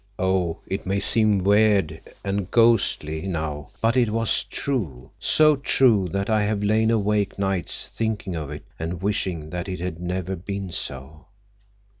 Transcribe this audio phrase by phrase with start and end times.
[0.17, 6.41] Oh, it may seem weird and ghostly now, but it was true—so true that I
[6.41, 11.27] have lain awake nights thinking of it and wishing that it had never been so!"